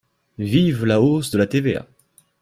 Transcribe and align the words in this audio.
Vive 0.39 0.83
la 0.87 0.99
hausse 0.99 1.29
de 1.29 1.37
la 1.37 1.45
TVA 1.45 1.87